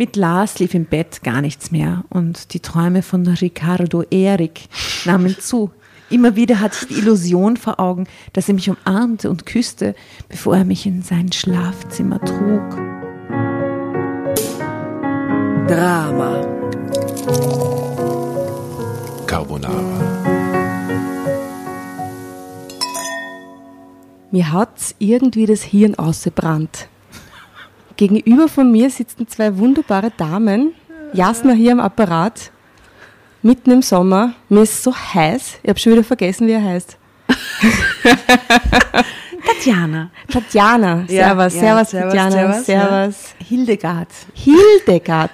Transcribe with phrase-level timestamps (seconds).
[0.00, 4.62] Mit Lars lief im Bett gar nichts mehr und die Träume von Ricardo Erik
[5.04, 5.72] nahmen zu.
[6.08, 9.94] Immer wieder hatte ich die Illusion vor Augen, dass er mich umarmte und küsste,
[10.30, 12.70] bevor er mich in sein Schlafzimmer trug.
[15.68, 16.46] Drama.
[19.26, 19.84] Carbonara.
[24.30, 26.88] Mir hat's irgendwie das Hirn ausgebrannt.
[28.00, 30.72] Gegenüber von mir sitzen zwei wunderbare Damen.
[31.12, 32.50] Jasna hier am Apparat,
[33.42, 34.32] mitten im Sommer.
[34.48, 35.58] Mir ist so heiß.
[35.62, 36.96] Ich habe schon wieder vergessen, wie er heißt.
[39.46, 40.10] Tatjana.
[40.32, 41.04] Tatjana.
[41.08, 42.30] Ja, servus, ja, servus, servus, Tatjana.
[42.30, 43.34] servus, Servus.
[43.46, 44.08] Hildegard.
[44.32, 45.32] Hildegard.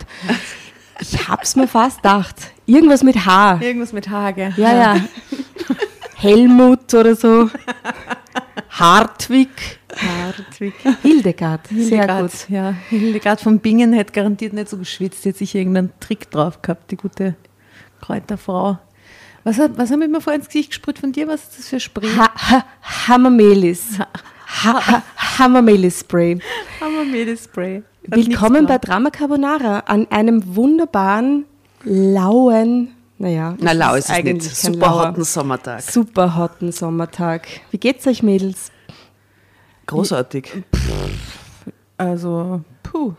[1.00, 2.34] Ich hab's mir fast gedacht.
[2.66, 3.60] Irgendwas mit H.
[3.60, 4.52] Irgendwas mit Hage.
[4.56, 4.96] Ja, ja.
[6.16, 7.48] Helmut oder so.
[8.70, 9.75] Hartwig.
[9.96, 10.74] Hartwig.
[11.02, 11.66] Hildegard.
[11.68, 12.48] Sehr Hildegard, gut.
[12.48, 12.74] ja.
[12.90, 15.24] Hildegard von Bingen hätte garantiert nicht so geschwitzt.
[15.26, 17.34] Hat sicher irgendeinen Trick drauf gehabt, die gute
[18.00, 18.78] Kräuterfrau.
[19.44, 21.28] Was, hat, was haben wir vorhin ins Gesicht gesprüht von dir?
[21.28, 22.08] Was ist das für Spray?
[22.16, 22.64] Ha ha
[23.08, 23.98] Hamamelis.
[23.98, 25.02] Ha ha
[25.38, 26.38] Hamamelis Spray.
[26.80, 27.82] Hammermehl-Spray.
[28.10, 28.78] Hat Willkommen bei.
[28.78, 31.44] Drama Carbonara an einem wunderbaren,
[31.84, 34.42] lauen, naja, Na, lau ist es nicht.
[34.42, 35.82] Super lauer, hotten Sommertag.
[35.82, 37.46] super hotten Sommertag.
[37.70, 38.70] Wie geht's euch, Mädels?
[39.86, 40.52] Großartig.
[41.96, 43.14] Also, puh.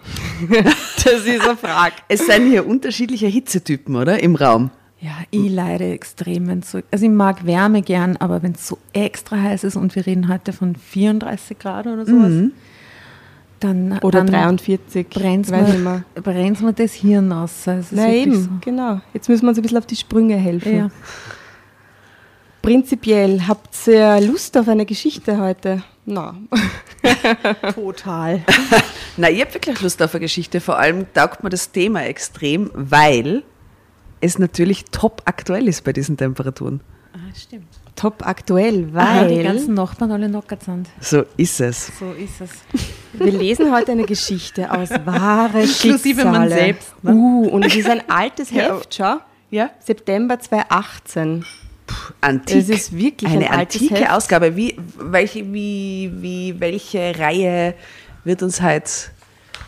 [1.03, 1.95] Das ist eine Frage.
[2.09, 4.21] Es sind hier unterschiedliche Hitzetypen, oder?
[4.21, 4.71] Im Raum.
[4.99, 8.77] Ja, ich leide extrem, wenn so, also ich mag Wärme gern, aber wenn es so
[8.93, 12.49] extra heiß ist und wir reden heute von 34 Grad oder sowas,
[13.59, 15.07] dann Oder dann 43.
[15.07, 16.03] brennt's weiß nicht mir,
[16.61, 17.67] mir das Hirn aus.
[17.67, 19.01] Also wirklich eben, genau.
[19.13, 20.71] Jetzt müssen wir uns ein bisschen auf die Sprünge helfen.
[20.71, 20.77] So.
[20.77, 20.89] Ja.
[22.67, 25.83] Prinzipiell, habt ihr Lust auf eine Geschichte heute?
[26.05, 26.35] Na.
[27.73, 28.43] Total.
[29.15, 30.59] Na, ich habe wirklich Lust auf eine Geschichte.
[30.59, 33.43] Vor allem taugt mir das Thema extrem, weil
[34.19, 36.81] es natürlich top aktuell ist bei diesen Temperaturen.
[37.13, 37.69] Ah, stimmt.
[37.95, 40.89] Top aktuell, Weil die weil ganzen Nachbarn alle knockert sind.
[40.99, 41.97] So ist es.
[41.97, 42.49] So ist es.
[43.13, 47.13] wir lesen heute eine Geschichte aus wahre Inklusive man selbst, ne?
[47.13, 49.19] Uh, und es ist ein altes Heft, schau.
[49.51, 49.69] Ja?
[49.79, 51.45] September 2018.
[52.21, 52.57] Antik.
[52.57, 54.11] Es ist wirklich eine ein antike.
[54.13, 54.55] Ausgabe.
[54.55, 57.75] Wie, welche, wie, wie, welche Reihe
[58.23, 58.91] wird uns heute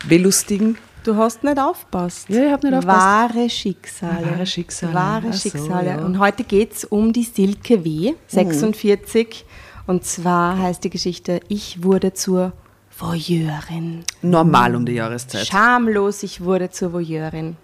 [0.07, 0.77] belustigen?
[1.03, 2.29] Du hast nicht aufpasst.
[2.29, 2.99] Ja, ich hab nicht aufpasst.
[2.99, 4.31] Wahre Schicksale.
[4.31, 4.93] Wahre Schicksale.
[4.93, 5.89] Wahre Ach so, Schicksale.
[5.91, 6.05] ja.
[6.05, 9.45] Und heute geht es um die Silke W., 46.
[9.87, 12.53] Und zwar heißt die Geschichte, ich wurde zur
[12.97, 14.03] Voyeurin.
[14.21, 15.47] Normal um die Jahreszeit.
[15.47, 17.55] Schamlos, ich wurde zur Voyeurin.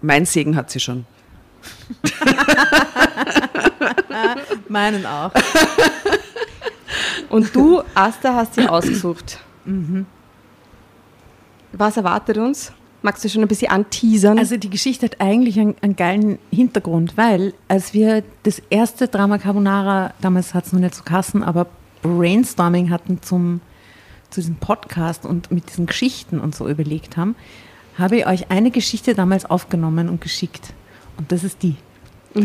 [0.00, 1.04] Mein Segen hat sie schon.
[4.68, 5.32] Meinen auch.
[7.28, 9.38] Und du, Asta, hast sie ausgesucht.
[11.72, 12.72] Was erwartet uns?
[13.02, 14.38] Magst du schon ein bisschen anteasern?
[14.38, 19.38] Also die Geschichte hat eigentlich einen, einen geilen Hintergrund, weil als wir das erste Drama
[19.38, 21.66] Carbonara, damals hat es noch nicht so Kassen, aber
[22.02, 23.60] Brainstorming hatten zum,
[24.30, 27.36] zu diesem Podcast und mit diesen Geschichten und so überlegt haben,
[27.98, 30.72] habe ich euch eine Geschichte damals aufgenommen und geschickt.
[31.18, 31.76] Und das ist die.
[32.34, 32.40] Ah,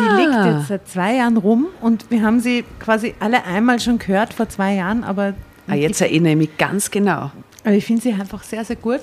[0.00, 3.98] Die liegt jetzt seit zwei Jahren rum und wir haben sie quasi alle einmal schon
[3.98, 5.32] gehört vor zwei Jahren, aber,
[5.66, 7.30] ah, jetzt erinnere ich mich ganz genau.
[7.64, 9.00] aber ich finde sie einfach sehr, sehr gut.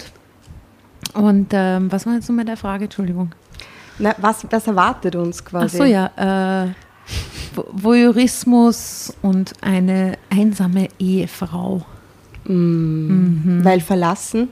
[1.16, 2.84] Und ähm, was war jetzt nochmal der Frage?
[2.84, 3.32] Entschuldigung.
[3.98, 5.78] Na, was, was erwartet uns Ach quasi?
[5.78, 6.12] so, ja.
[6.66, 6.68] Äh,
[7.56, 11.84] Vo- Voyeurismus und eine einsame Ehefrau.
[12.46, 14.50] Weil verlassen.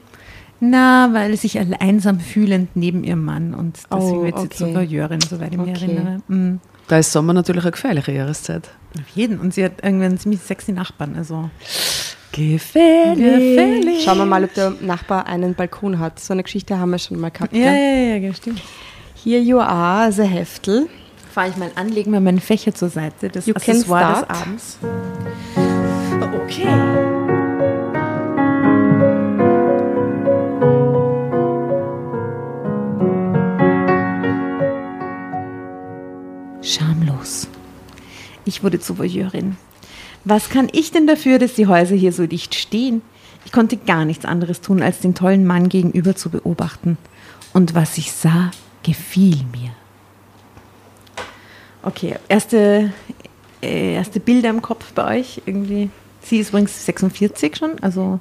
[0.61, 4.75] Na, weil sich einsam fühlend neben ihrem Mann und deswegen Oh, wird sie zur okay.
[4.89, 5.85] Voyeurin, soweit ich mich Okay.
[5.85, 6.21] erinnere.
[6.27, 6.59] Mhm.
[6.87, 8.69] Da ist Sommer natürlich eine gefährliche Jahreszeit.
[8.95, 9.39] Auf jeden.
[9.39, 11.15] Und sie hat irgendwie einen ziemlich sexy Nachbarn.
[11.15, 11.49] Also
[12.31, 13.17] Gefährlich.
[13.55, 14.03] gefährlich.
[14.03, 16.19] Schauen wir mal, ob der Nachbar einen Balkon hat.
[16.19, 17.53] So eine Geschichte haben wir schon mal gehabt.
[17.55, 18.61] Ja, ja, ja, ja, stimmt.
[19.23, 20.87] Here you are, the Heftel.
[21.31, 23.29] Fahre ich mal an, legen wir meine Fächer zur Seite.
[23.29, 24.29] Das You can Accessoire start.
[24.31, 24.77] des Abends.
[26.43, 27.08] Okay.
[36.61, 37.47] Schamlos.
[38.45, 39.57] Ich wurde zur Voyeurin.
[40.25, 43.01] Was kann ich denn dafür, dass die Häuser hier so dicht stehen?
[43.45, 46.97] Ich konnte gar nichts anderes tun, als den tollen Mann gegenüber zu beobachten.
[47.53, 48.51] Und was ich sah,
[48.83, 49.71] gefiel mir.
[51.81, 52.91] Okay, erste,
[53.61, 55.89] äh, erste Bilder im Kopf bei euch irgendwie.
[56.21, 58.19] Sie ist übrigens 46 schon, also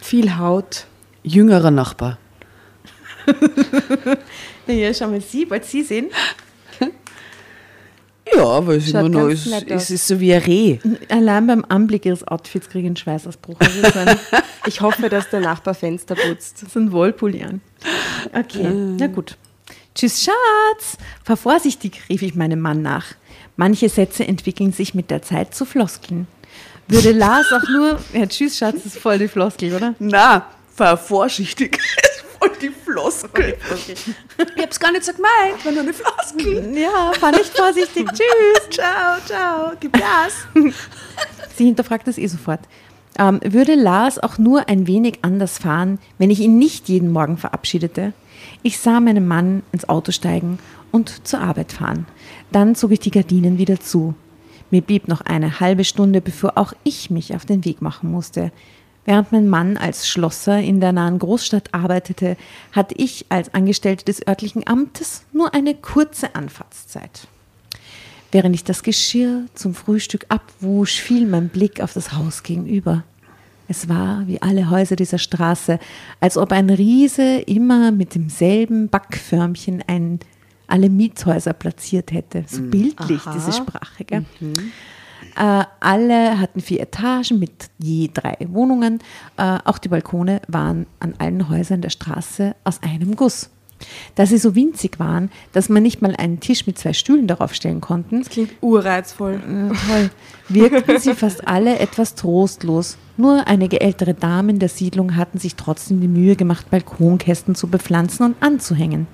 [0.00, 0.86] Viel Haut.
[1.22, 2.18] Jüngerer Nachbar.
[4.66, 6.08] ja, schauen wir Sie, wollt Sie sehen?
[8.40, 10.78] Ja, aber es ist Schaut immer noch, ganz es, ist so wie ein Reh.
[11.10, 13.56] Allein beim Anblick ihres Outfits kriege ich einen Schweißausbruch.
[13.58, 14.18] Also so ein
[14.66, 16.70] Ich hoffe, dass der Nachbar Fenster putzt.
[16.70, 17.60] So ein Wollpulli an.
[18.32, 19.36] Okay, na gut.
[19.94, 20.96] Tschüss, Schatz.
[21.22, 23.06] Fahr vorsichtig, rief ich meinem Mann nach.
[23.56, 26.26] Manche Sätze entwickeln sich mit der Zeit zu Floskeln.
[26.88, 27.98] Würde Lars auch nur.
[28.14, 29.94] Ja, tschüss, Schatz, ist voll die Floskel, oder?
[29.98, 31.78] Na, fahr vorsichtig.
[32.40, 33.56] Voll die Floskel.
[34.56, 36.74] Ich hab's gar nicht so gemeint, war nur eine Floskel.
[36.76, 38.08] Ja, fahr nicht vorsichtig.
[38.12, 38.70] tschüss.
[38.70, 40.46] Ciao, ciao, gib Gas.
[41.56, 42.60] Sie hinterfragt das eh sofort.
[43.18, 47.36] Ähm, würde Lars auch nur ein wenig anders fahren, wenn ich ihn nicht jeden Morgen
[47.36, 48.12] verabschiedete?
[48.62, 50.58] Ich sah meinen Mann ins Auto steigen
[50.90, 52.06] und zur Arbeit fahren.
[52.52, 54.14] Dann zog ich die Gardinen wieder zu.
[54.70, 58.52] Mir blieb noch eine halbe Stunde, bevor auch ich mich auf den Weg machen musste.
[59.10, 62.36] Während mein Mann als Schlosser in der nahen Großstadt arbeitete,
[62.70, 67.26] hatte ich als Angestellte des örtlichen Amtes nur eine kurze Anfahrtszeit.
[68.30, 73.02] Während ich das Geschirr zum Frühstück abwusch, fiel mein Blick auf das Haus gegenüber.
[73.66, 75.80] Es war wie alle Häuser dieser Straße,
[76.20, 80.20] als ob ein Riese immer mit demselben Backförmchen ein
[80.68, 82.44] alle Mietshäuser platziert hätte.
[82.46, 83.32] So bildlich, Aha.
[83.34, 84.04] diese Sprache.
[84.04, 84.24] Gell?
[85.40, 88.98] Äh, alle hatten vier Etagen mit je drei Wohnungen.
[89.38, 93.48] Äh, auch die Balkone waren an allen Häusern der Straße aus einem Guss.
[94.16, 97.54] Da sie so winzig waren, dass man nicht mal einen Tisch mit zwei Stühlen darauf
[97.54, 99.36] stellen konnten, Klingt urreizvoll.
[99.36, 100.10] äh, toll,
[100.50, 102.98] wirkten sie fast alle etwas trostlos.
[103.16, 108.26] Nur einige ältere Damen der Siedlung hatten sich trotzdem die Mühe gemacht, Balkonkästen zu bepflanzen
[108.26, 109.06] und anzuhängen.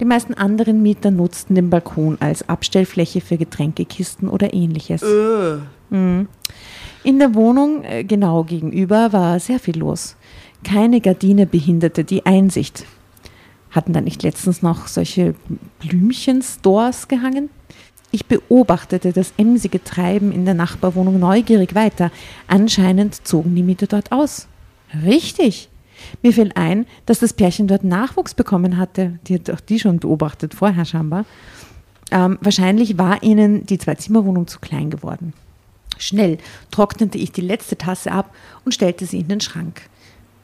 [0.00, 5.02] Die meisten anderen Mieter nutzten den Balkon als Abstellfläche für Getränkekisten oder ähnliches.
[5.90, 6.28] Mhm.
[7.04, 10.16] In der Wohnung äh, genau gegenüber war sehr viel los.
[10.64, 12.84] Keine Gardine behinderte die Einsicht.
[13.70, 15.34] Hatten da nicht letztens noch solche
[15.80, 17.50] Blümchenstores gehangen?
[18.10, 22.10] Ich beobachtete das emsige Treiben in der Nachbarwohnung neugierig weiter.
[22.46, 24.48] Anscheinend zogen die Mieter dort aus.
[25.04, 25.68] Richtig.
[26.22, 29.18] Mir fiel ein, dass das Pärchen dort Nachwuchs bekommen hatte.
[29.26, 31.24] Die hat auch die schon beobachtet, vorher scheinbar.
[32.10, 35.32] Ähm, wahrscheinlich war ihnen die Zwei-Zimmer-Wohnung zu klein geworden.
[35.98, 36.38] Schnell
[36.70, 38.34] trocknete ich die letzte Tasse ab
[38.64, 39.82] und stellte sie in den Schrank.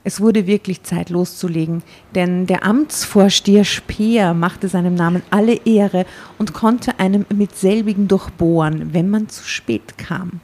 [0.07, 1.83] Es wurde wirklich Zeit loszulegen,
[2.15, 6.05] denn der Amtsvorsteher Speer machte seinem Namen alle Ehre
[6.39, 10.41] und konnte einem mit selbigen durchbohren, wenn man zu spät kam.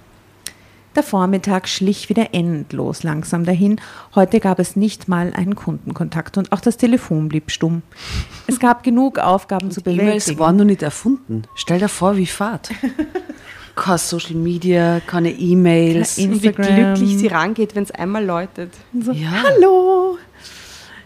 [0.97, 3.81] Der Vormittag schlich wieder endlos langsam dahin.
[4.17, 7.83] Heute gab es nicht mal einen Kundenkontakt und auch das Telefon blieb stumm.
[8.49, 10.39] Es gab genug Aufgaben zu E-Mails bewältigen.
[10.41, 11.45] waren noch nicht erfunden.
[11.55, 12.71] Stell dir vor, wie Fahrt.
[13.77, 16.19] Kein Social Media, keine E-Mails.
[16.19, 18.73] Und wie glücklich sie rangeht, wenn es einmal läutet.
[19.01, 19.31] So, Ja.
[19.45, 20.19] Hallo!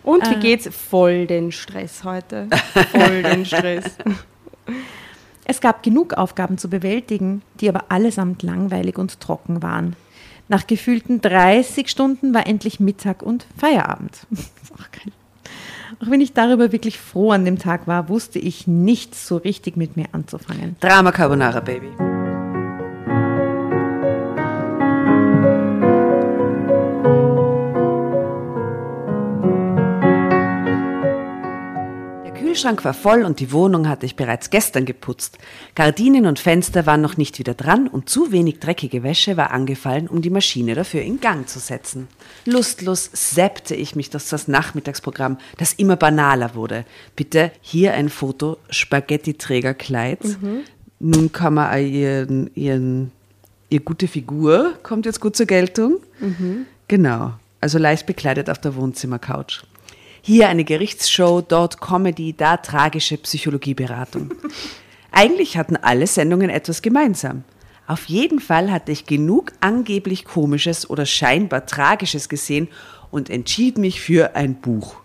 [0.03, 0.31] Und Äh.
[0.31, 0.69] wie geht's?
[0.91, 2.49] Voll den Stress heute.
[2.91, 3.85] Voll den Stress.
[5.45, 9.97] Es gab genug Aufgaben zu bewältigen, die aber allesamt langweilig und trocken waren.
[10.49, 14.27] Nach gefühlten 30 Stunden war endlich Mittag und Feierabend.
[14.75, 15.11] Auch.
[16.03, 19.77] Auch wenn ich darüber wirklich froh an dem Tag war, wusste ich nichts so richtig
[19.77, 20.77] mit mir anzufangen.
[20.81, 22.14] Drama Carbonara, Baby.
[32.55, 35.39] Kühlschrank war voll und die Wohnung hatte ich bereits gestern geputzt.
[35.75, 40.07] Gardinen und Fenster waren noch nicht wieder dran und zu wenig dreckige Wäsche war angefallen,
[40.07, 42.07] um die Maschine dafür in Gang zu setzen.
[42.45, 46.85] Lustlos seppte ich mich durch das Nachmittagsprogramm, das immer banaler wurde.
[47.17, 50.21] Bitte hier ein Foto, Spaghetti-Trägerkleid.
[51.01, 53.11] Nun kann man ihren, ihren,
[53.69, 55.97] ihre gute Figur, kommt jetzt gut zur Geltung.
[56.87, 59.65] Genau, also leicht bekleidet auf der Wohnzimmercouch.
[60.27, 64.31] Hier eine Gerichtsshow, dort Comedy, da tragische Psychologieberatung.
[65.13, 67.45] Eigentlich hatten alle Sendungen etwas gemeinsam.
[67.87, 72.69] Auf jeden Fall hatte ich genug angeblich komisches oder scheinbar tragisches gesehen
[73.11, 74.97] und entschied mich für ein Buch.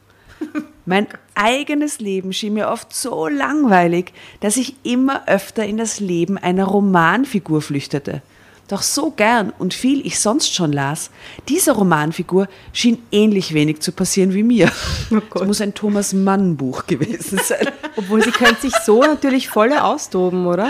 [0.85, 6.37] Mein eigenes Leben schien mir oft so langweilig, dass ich immer öfter in das Leben
[6.37, 8.21] einer Romanfigur flüchtete.
[8.69, 11.09] Doch so gern und viel ich sonst schon las,
[11.47, 14.71] dieser Romanfigur schien ähnlich wenig zu passieren wie mir.
[15.35, 17.67] Es muss ein Thomas Mann Buch gewesen sein.
[17.97, 20.69] Obwohl sie könnte sich so natürlich voll austoben, oder?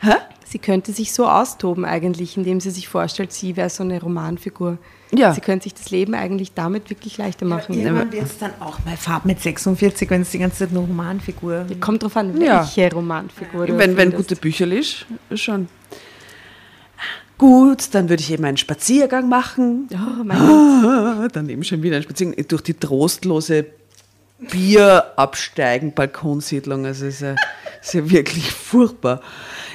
[0.00, 0.14] Hä?
[0.44, 4.76] Sie könnte sich so austoben eigentlich, indem sie sich vorstellt, sie wäre so eine Romanfigur.
[5.14, 5.32] Ja.
[5.32, 7.74] Sie könnte sich das Leben eigentlich damit wirklich leichter machen.
[7.74, 10.80] Irgendwann wird es dann auch mal Farb mit 46, wenn es die ganze Zeit eine
[10.80, 12.60] Romanfigur Kommt drauf an, Ja.
[12.60, 15.68] welche Romanfigur du Wenn, wenn gute Bücher ist, schon.
[17.42, 19.88] Gut, dann würde ich eben einen Spaziergang machen.
[19.92, 20.84] Oh, mein Gott.
[20.84, 23.66] Ah, dann eben schon wieder ein Spaziergang durch die trostlose
[24.38, 26.86] Bierabsteigen Balkonsiedlung.
[26.86, 27.34] Also es ist ja,
[27.82, 29.20] ist ja wirklich furchtbar.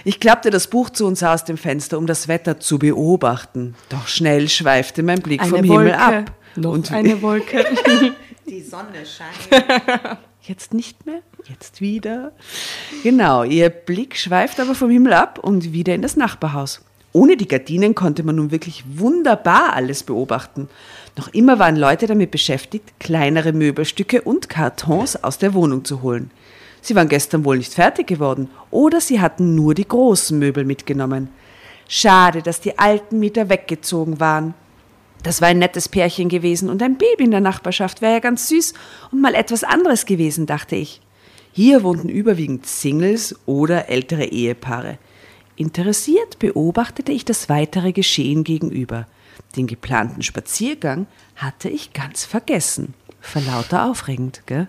[0.05, 3.75] Ich klappte das Buch zu uns aus dem Fenster, um das Wetter zu beobachten.
[3.89, 6.00] Doch schnell schweifte mein Blick Eine vom Himmel Wolke.
[6.00, 6.31] ab.
[6.55, 7.65] Noch Und- eine Wolke.
[8.47, 9.65] Die Sonne scheint.
[10.41, 11.19] Jetzt nicht mehr,
[11.50, 12.31] jetzt wieder.
[13.03, 16.86] Genau, ihr Blick schweift aber vom Himmel ab und wieder in das Nachbarhaus.
[17.17, 20.69] Ohne die Gardinen konnte man nun wirklich wunderbar alles beobachten.
[21.17, 26.29] Noch immer waren Leute damit beschäftigt, kleinere Möbelstücke und Kartons aus der Wohnung zu holen.
[26.79, 31.29] Sie waren gestern wohl nicht fertig geworden oder sie hatten nur die großen Möbel mitgenommen.
[31.88, 34.53] Schade, dass die alten Mieter weggezogen waren.
[35.24, 38.47] Das war ein nettes Pärchen gewesen und ein Baby in der Nachbarschaft wäre ja ganz
[38.47, 38.75] süß
[39.12, 41.01] und mal etwas anderes gewesen, dachte ich.
[41.51, 45.00] Hier wohnten überwiegend Singles oder ältere Ehepaare.
[45.57, 49.07] Interessiert beobachtete ich das weitere Geschehen gegenüber.
[49.55, 52.93] Den geplanten Spaziergang hatte ich ganz vergessen.
[53.19, 54.67] Vor lauter aufregend, gell?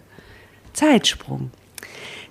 [0.72, 1.50] Zeitsprung.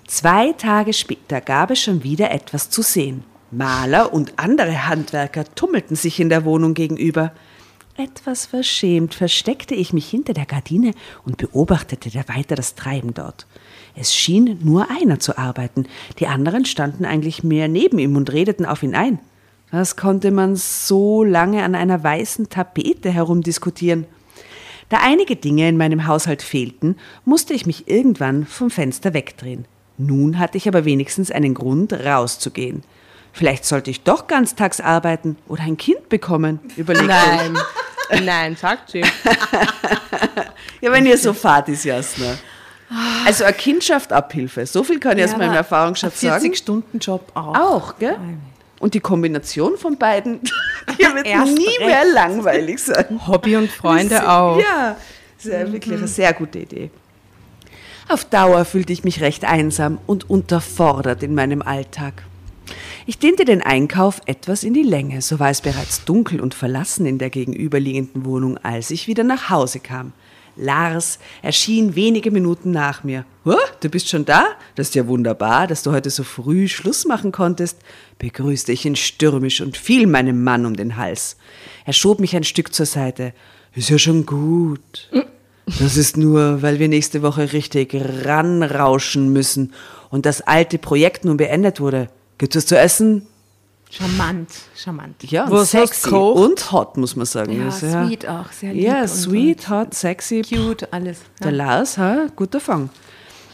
[0.08, 3.22] Zwei Tage später gab es schon wieder etwas zu sehen.
[3.52, 7.32] Maler und andere Handwerker tummelten sich in der Wohnung gegenüber.
[7.96, 13.46] Etwas verschämt versteckte ich mich hinter der Gardine und beobachtete weiter das Treiben dort.
[14.00, 15.86] Es schien nur einer zu arbeiten,
[16.20, 19.18] die anderen standen eigentlich mehr neben ihm und redeten auf ihn ein.
[19.72, 24.06] Was konnte man so lange an einer weißen Tapete herumdiskutieren?
[24.88, 29.66] Da einige Dinge in meinem Haushalt fehlten, musste ich mich irgendwann vom Fenster wegdrehen.
[29.98, 32.84] Nun hatte ich aber wenigstens einen Grund, rauszugehen.
[33.32, 37.08] Vielleicht sollte ich doch ganztags arbeiten oder ein Kind bekommen, überlegte ich.
[37.08, 38.24] Nein.
[38.24, 39.02] Nein, sagt sie.
[40.80, 42.38] Ja, wenn ihr so fahrt ist, Jasna.
[43.26, 44.64] Also eine Kindschaft Abhilfe.
[44.66, 46.44] So viel kann ich aus meinem Erfahrungsschatz sagen.
[46.46, 47.54] 40-Stunden-Job auch.
[47.58, 48.16] Auch, gell?
[48.80, 50.40] Und die Kombination von beiden,
[50.98, 51.80] die wird Erst nie recht.
[51.80, 53.20] mehr langweilig sein.
[53.26, 54.58] Hobby und Freunde Das- auch.
[54.58, 54.96] Ja,
[55.36, 56.90] das ist ja wirklich eine sehr gute Idee.
[58.08, 62.22] Auf Dauer fühlte ich mich recht einsam und unterfordert in meinem Alltag.
[63.04, 67.04] Ich dehnte den Einkauf etwas in die Länge, so war es bereits dunkel und verlassen
[67.06, 70.12] in der gegenüberliegenden Wohnung, als ich wieder nach Hause kam.
[70.58, 73.24] Lars erschien wenige Minuten nach mir.
[73.44, 74.44] Huh, du bist schon da?
[74.74, 77.78] Das ist ja wunderbar, dass du heute so früh Schluss machen konntest,
[78.18, 81.36] begrüßte ich ihn stürmisch und fiel meinem Mann um den Hals.
[81.84, 83.32] Er schob mich ein Stück zur Seite.
[83.74, 85.08] Ist ja schon gut.
[85.78, 89.72] Das ist nur, weil wir nächste Woche richtig ranrauschen müssen
[90.10, 92.08] und das alte Projekt nun beendet wurde.
[92.38, 93.27] Gibt's was zu essen?
[93.90, 95.22] Charmant, charmant.
[95.24, 97.52] Ja, hast sexy und hot, muss man sagen.
[97.58, 98.82] Ja, Das, sweet auch, sehr lieb.
[98.84, 100.42] Ja, und- sweet, hot, sexy.
[100.42, 101.20] Cute, alles.
[101.42, 102.90] Der Lars, ha, guter Fang.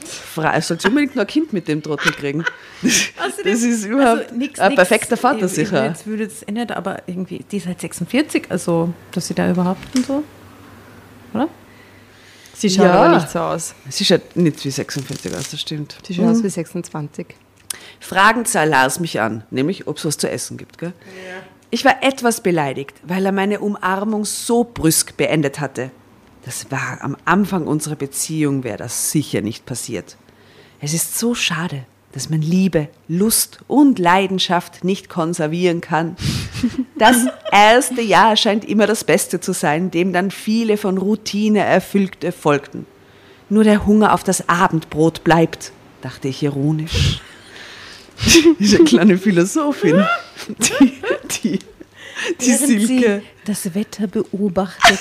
[0.05, 2.45] Fra sollte unbedingt noch ein Kind mit dem Trottel kriegen.
[2.83, 5.85] Das, das ist überhaupt Also nix- ein nix- perfekter Vater ich, sicher.
[5.85, 9.50] Ich, jetzt würde es ändern, aber irgendwie, die ist halt 46, also, dass sie da
[9.50, 10.23] überhaupt und so.
[11.33, 11.49] Oder?
[12.55, 12.93] Sie schaut Ja.
[13.03, 13.75] aber nicht so aus.
[13.88, 15.97] Sie schaut nicht wie 46 aus, das stimmt.
[16.07, 17.26] Sie schaut aus wie 26.
[18.00, 20.78] Fragend sah Lars mich an, nämlich ob es was zu essen gibt.
[20.78, 20.92] Gell?
[21.70, 25.90] Ich war etwas beleidigt, weil er meine Umarmung so brüsk beendet hatte.
[26.44, 30.16] Das war am Anfang unserer Beziehung, wäre das sicher nicht passiert.
[30.80, 36.16] Es ist so schade, dass man Liebe, Lust und Leidenschaft nicht konservieren kann.
[36.96, 42.32] Das erste Jahr scheint immer das Beste zu sein, dem dann viele von Routine erfüllte
[42.32, 42.86] folgten.
[43.50, 47.20] Nur der Hunger auf das Abendbrot bleibt, dachte ich ironisch.
[48.59, 50.04] Diese kleine Philosophin,
[50.49, 51.00] die,
[51.43, 51.59] die,
[52.40, 52.87] die Während Silke.
[52.87, 54.99] sie das Wetter beobachtet,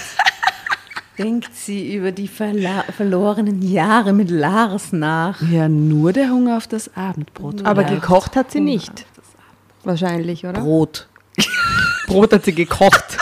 [1.18, 5.42] denkt sie über die verla verlorenen Jahre mit Lars nach.
[5.50, 7.66] Ja, nur der Hunger auf das Abendbrot.
[7.66, 8.02] Aber bleibt.
[8.02, 9.06] gekocht hat sie nicht.
[9.84, 10.62] Wahrscheinlich, oder?
[10.62, 11.08] Brot.
[12.08, 13.18] Brot hat sie gekocht.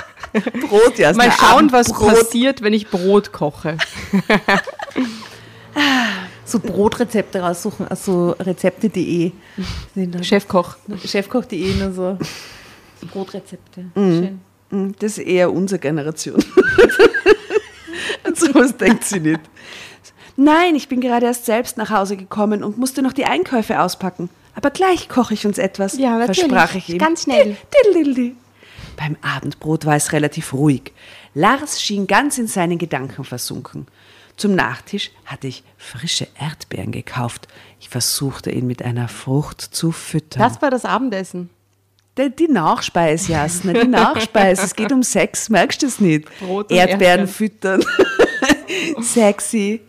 [0.68, 1.12] Brot, ja.
[1.14, 3.78] Mal schauen, was passiert, wenn ich Brot koche.
[6.52, 9.32] So Brotrezepte raussuchen, also rezepte.de.
[10.22, 10.76] Chefkoch.
[11.06, 12.18] Chefkoch.de nur so
[13.08, 13.86] Brotrezepte.
[13.96, 14.42] Schön.
[14.70, 16.44] Mm, Das ist eher unsere Generation.
[18.24, 19.40] An sowas denkt sie nicht.
[20.36, 24.30] Nein, ich bin gerade erst selbst nach Hause gekommen und musste noch die Einkäufe auspacken.
[24.56, 26.40] Aber gleich koche ich uns etwas, Ja, natürlich.
[26.42, 26.98] versprach ich ihm.
[26.98, 27.56] Ganz schnell.
[27.86, 28.34] Diddle-diddle.
[28.98, 30.92] Beim Abendbrot war es relativ ruhig.
[31.34, 33.88] Lars schien ganz in seinen Gedanken versunken.
[34.42, 37.48] Zum Nachtisch hatte ich frische Erdbeeren gekauft.
[37.80, 40.40] Ich versuchte ihn mit einer Frucht zu füttern.
[40.40, 41.52] Das war das Abendessen.
[42.18, 44.64] Die, die Nachspeise, Jasna, die Nachspeise.
[44.64, 46.28] es geht um Sex, merkst du es nicht?
[46.40, 47.28] Brot und Erdbeeren Erdbeeren.
[47.28, 47.86] füttern.
[49.04, 49.82] Sexy.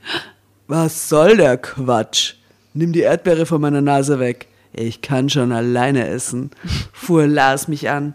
[0.67, 2.35] Was soll der Quatsch?
[2.75, 4.49] Nimm die Erdbeere von meiner Nase weg.
[4.75, 6.51] Ich kann schon alleine essen,
[6.93, 8.13] fuhr Lars mich an.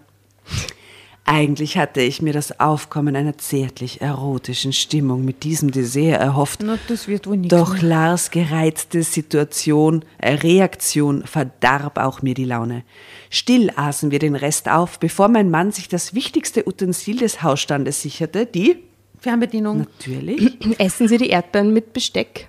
[1.30, 6.62] Eigentlich hatte ich mir das Aufkommen einer zärtlich erotischen Stimmung mit diesem Dessert erhofft.
[6.64, 7.84] Na, das wird wohl nichts Doch mehr.
[7.84, 12.84] Lars gereizte Situation, äh, Reaktion verdarb auch mir die Laune.
[13.30, 18.02] Still aßen wir den Rest auf, bevor mein Mann sich das wichtigste Utensil des Hausstandes
[18.02, 18.78] sicherte, die
[19.20, 19.80] Fernbedienung.
[19.80, 20.58] Natürlich.
[20.80, 22.48] Essen Sie die Erdbeeren mit Besteck?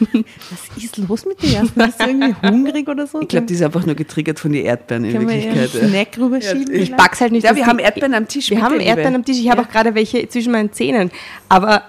[0.50, 1.62] Was ist los mit dir?
[1.74, 3.20] Bist du irgendwie hungrig oder so?
[3.20, 5.82] Ich glaube, die ist einfach nur getriggert von den Erdbeeren in Können wir Wirklichkeit.
[5.82, 6.74] einen Snack rüberschieben?
[6.74, 7.44] Ich back's halt nicht.
[7.44, 8.50] Ja, dass wir die- haben Erdbeeren am Tisch.
[8.50, 8.84] Wir haben Liebe.
[8.84, 9.38] Erdbeeren am Tisch.
[9.38, 11.10] Ich habe auch gerade welche zwischen meinen Zähnen.
[11.48, 11.82] Aber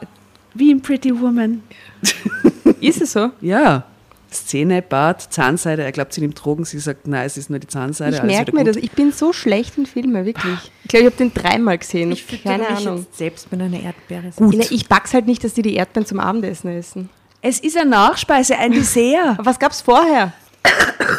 [0.53, 1.61] Wie in Pretty Woman.
[2.81, 3.29] ist es so?
[3.41, 3.83] Ja.
[4.31, 5.81] Szene, Bart, Zahnseide.
[5.83, 6.63] Er glaubt, sie nimmt Drogen.
[6.63, 8.17] Sie sagt, nein, es ist nur die Zahnseide.
[8.17, 8.67] Ich merke mir gut.
[8.69, 8.75] das.
[8.77, 10.53] Ich bin so schlecht in Filmen, wirklich.
[10.83, 12.11] Ich glaube, ich habe den dreimal gesehen.
[12.11, 13.07] Ich füttere Keine Ahnung.
[13.11, 14.31] selbst mit einer Erdbeere.
[14.59, 17.09] Ich, ich back's halt nicht, dass die die Erdbeeren zum Abendessen essen.
[17.41, 19.37] Es ist eine Nachspeise, ein Dessert.
[19.39, 20.33] Was gab's vorher?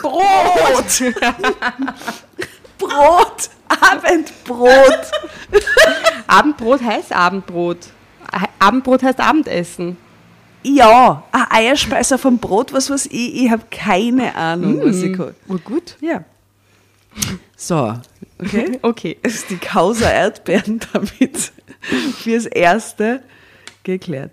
[0.02, 1.14] Brot!
[2.78, 3.50] Brot!
[3.68, 5.10] Abendbrot!
[6.26, 7.78] Abendbrot heißt Abendbrot.
[8.58, 9.96] Abendbrot heißt Abendessen.
[10.62, 13.44] Ja, ein Eierspeiser vom Brot, was weiß ich.
[13.44, 15.34] Ich habe keine Ahnung, was ich kann.
[15.48, 15.96] Oh, gut.
[16.00, 16.24] Ja.
[17.56, 17.94] So,
[18.38, 18.78] okay.
[18.82, 19.16] Okay.
[19.22, 21.52] Es ist die Causa Erdbeeren damit
[22.18, 23.22] fürs Erste
[23.82, 24.32] geklärt.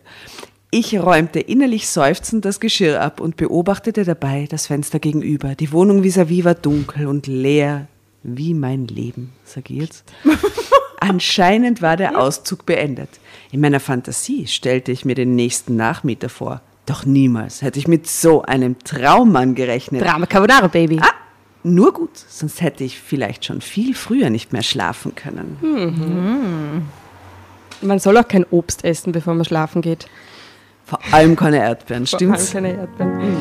[0.70, 5.56] Ich räumte innerlich seufzend das Geschirr ab und beobachtete dabei das Fenster gegenüber.
[5.56, 7.88] Die Wohnung vis-à-vis war dunkel und leer
[8.24, 10.14] wie mein Leben, sag ich jetzt.
[11.00, 13.10] Anscheinend war der Auszug beendet.
[13.52, 16.62] In meiner Fantasie stellte ich mir den nächsten Nachmieter vor.
[16.86, 20.02] Doch niemals hätte ich mit so einem Traummann gerechnet.
[20.02, 21.00] Drama Carbonara, Baby.
[21.02, 21.14] Ah,
[21.64, 26.82] nur gut, sonst hätte ich vielleicht schon viel früher nicht mehr schlafen können.
[27.82, 30.08] Man soll auch kein Obst essen, bevor man schlafen geht.
[30.88, 32.52] Vor allem keine Erdbeeren, Vor allem stimmt's?
[32.54, 33.36] keine Erdbeeren.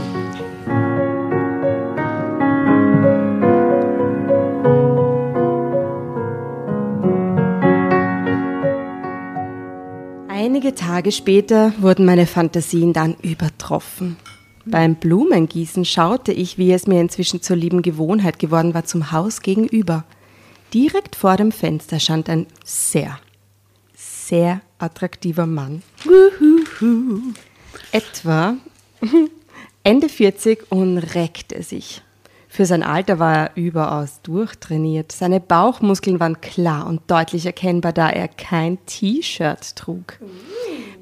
[10.28, 14.16] Einige Tage später wurden meine Fantasien dann übertroffen.
[14.64, 19.40] Beim Blumengießen schaute ich, wie es mir inzwischen zur lieben Gewohnheit geworden war, zum Haus
[19.40, 20.04] gegenüber.
[20.74, 23.20] Direkt vor dem Fenster stand ein sehr,
[23.94, 25.82] sehr attraktiver Mann.
[27.92, 28.56] Etwa
[29.82, 32.02] Ende 40 und reckte sich.
[32.48, 35.12] Für sein Alter war er überaus durchtrainiert.
[35.12, 40.18] Seine Bauchmuskeln waren klar und deutlich erkennbar, da er kein T-Shirt trug.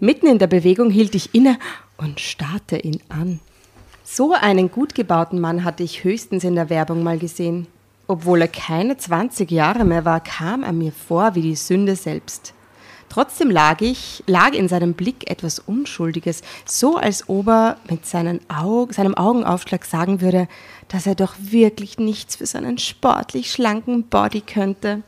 [0.00, 1.58] Mitten in der Bewegung hielt ich inne
[1.96, 3.40] und starrte ihn an.
[4.02, 7.68] So einen gut gebauten Mann hatte ich höchstens in der Werbung mal gesehen.
[8.06, 12.52] Obwohl er keine 20 Jahre mehr war, kam er mir vor wie die Sünde selbst.
[13.08, 18.40] Trotzdem lag ich, lag in seinem Blick etwas Unschuldiges, so als ob er mit seinen
[18.48, 20.48] Aug, seinem Augenaufschlag sagen würde,
[20.88, 25.02] dass er doch wirklich nichts für seinen sportlich schlanken Body könnte.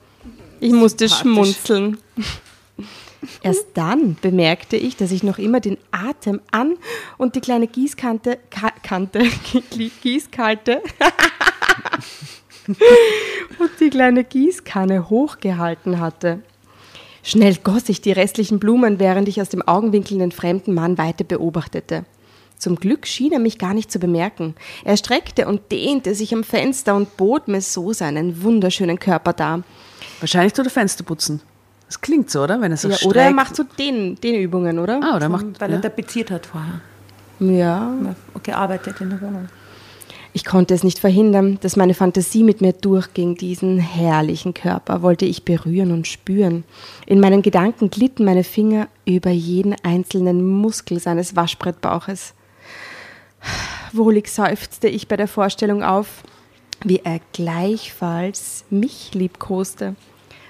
[0.60, 1.98] Ich musste schmunzeln.
[3.42, 6.76] Erst dann bemerkte ich, dass ich noch immer den Atem an
[7.18, 9.20] und die kleine Gießkante, Ka Kante,
[10.02, 10.82] Gießkalte
[13.58, 16.42] und die kleine Gießkanne hochgehalten hatte.
[17.26, 21.24] Schnell goss ich die restlichen Blumen, während ich aus dem Augenwinkel den fremden Mann weiter
[21.24, 22.04] beobachtete.
[22.56, 24.54] Zum Glück schien er mich gar nicht zu bemerken.
[24.84, 29.64] Er streckte und dehnte sich am Fenster und bot mir so seinen wunderschönen Körper dar.
[30.20, 31.42] Wahrscheinlich tut er Fenster putzen.
[31.88, 32.60] Das klingt so, oder?
[32.60, 33.10] Wenn er so Ja, streckt.
[33.10, 35.00] oder er macht so den, den Übungen, oder?
[35.02, 35.46] Ah, oder er macht.
[35.58, 35.76] Weil ja.
[35.78, 36.80] er tapeziert hat vorher.
[37.40, 37.92] Ja.
[38.40, 39.48] Gearbeitet in der Wohnung.
[40.36, 43.36] Ich konnte es nicht verhindern, dass meine Fantasie mit mir durchging.
[43.36, 46.64] Diesen herrlichen Körper wollte ich berühren und spüren.
[47.06, 52.34] In meinen Gedanken glitten meine Finger über jeden einzelnen Muskel seines Waschbrettbauches.
[53.94, 56.22] Wohlig seufzte ich bei der Vorstellung auf,
[56.84, 59.96] wie er gleichfalls mich liebkoste.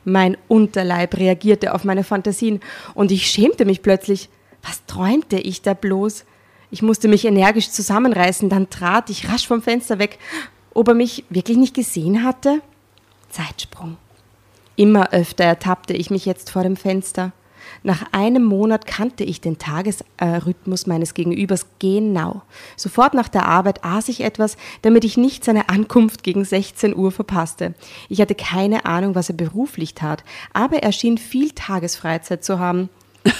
[0.04, 2.58] Mein Unterleib reagierte auf meine Fantasien
[2.94, 4.30] und ich schämte mich plötzlich.
[4.64, 6.24] Was träumte ich da bloß?
[6.70, 10.18] Ich musste mich energisch zusammenreißen, dann trat ich rasch vom Fenster weg.
[10.74, 12.60] Ob er mich wirklich nicht gesehen hatte?
[13.30, 13.96] Zeitsprung.
[14.76, 17.32] Immer öfter ertappte ich mich jetzt vor dem Fenster.
[17.82, 22.42] Nach einem Monat kannte ich den Tagesrhythmus meines Gegenübers genau.
[22.76, 27.12] Sofort nach der Arbeit aß ich etwas, damit ich nicht seine Ankunft gegen 16 Uhr
[27.12, 27.74] verpasste.
[28.08, 32.88] Ich hatte keine Ahnung, was er beruflich tat, aber er schien viel Tagesfreizeit zu haben.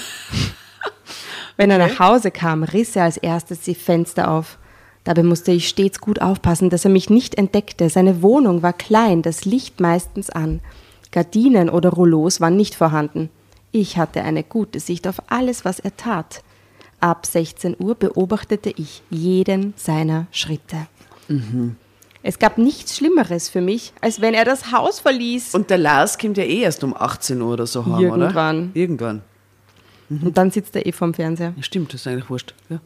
[1.57, 4.57] Wenn er nach Hause kam, riss er als erstes die Fenster auf.
[5.03, 7.89] Dabei musste ich stets gut aufpassen, dass er mich nicht entdeckte.
[7.89, 10.59] Seine Wohnung war klein, das Licht meistens an.
[11.11, 13.29] Gardinen oder Rouleaus waren nicht vorhanden.
[13.71, 16.43] Ich hatte eine gute Sicht auf alles, was er tat.
[16.99, 20.87] Ab 16 Uhr beobachtete ich jeden seiner Schritte.
[22.23, 25.55] Es gab nichts Schlimmeres für mich, als wenn er das Haus verließ.
[25.55, 28.63] Und der Lars kommt ja eh erst um 18 Uhr oder so heim, Irgendwann.
[28.63, 28.69] oder?
[28.79, 29.21] Irgendwann.
[30.09, 31.53] Und dann sitzt er eh vorm Fernseher.
[31.55, 32.53] Ja, stimmt, das ist eigentlich wurscht.
[32.69, 32.79] Ja.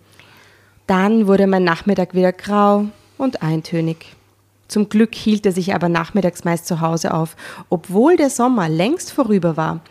[0.88, 2.86] Dann wurde mein Nachmittag wieder grau
[3.18, 4.16] und eintönig.
[4.68, 7.36] Zum Glück hielt er sich aber nachmittags meist zu Hause auf.
[7.70, 9.82] Obwohl der Sommer längst vorüber war,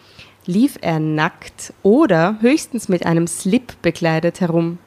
[0.47, 4.79] lief er nackt oder höchstens mit einem Slip bekleidet herum.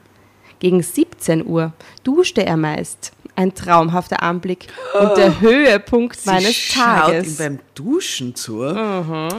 [0.58, 3.12] Gegen 17 Uhr duschte er meist.
[3.36, 4.68] Ein traumhafter Anblick
[5.00, 6.52] und der Höhepunkt meines Oh.
[6.52, 7.36] Sie schaut ihm Tages.
[7.38, 8.64] beim Duschen zu.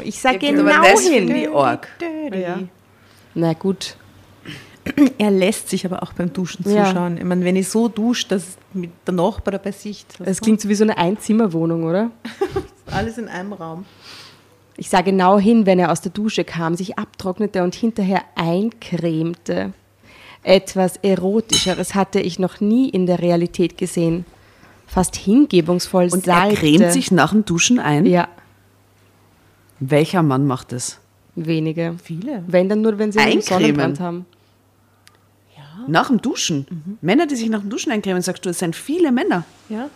[0.04, 1.34] Ich sage Ja, gut, genau aber das hin.
[1.34, 1.44] ich.
[2.42, 2.60] Ja.
[3.36, 3.96] Na gut.
[5.18, 6.86] Er lässt sich aber auch beim Duschen Ja.
[6.86, 7.18] zuschauen.
[7.18, 10.06] Ich meine, wenn ich so dusche, dass mit der Nachbar dabei sieht.
[10.24, 12.12] Es klingt so wie so eine Einzimmerwohnung, oder?
[12.92, 13.86] alles in einem Raum.
[14.78, 19.74] Ich sah genau hin, wenn er aus der Dusche kam, sich abtrocknete und hinterher eincremte.
[20.44, 24.26] Etwas Erotischeres hatte ich noch nie in der Realität gesehen.
[24.86, 26.58] Fast hingebungsvoll Und er salbte.
[26.58, 28.06] cremt sich nach dem Duschen ein.
[28.06, 28.28] Ja,
[29.80, 31.00] Welcher Mann macht das?
[31.36, 31.96] Wenige.
[32.04, 32.44] Viele.
[32.48, 33.42] Wenn dann nur, wenn sie einen?
[33.42, 34.26] Sonnenbrand haben.
[35.88, 36.66] Nach dem Duschen.
[36.70, 36.98] Mhm.
[37.02, 39.44] Männer, die sich nach dem Duschen eincremen, sagst du, es sind viele Männer.
[39.70, 39.90] Ja,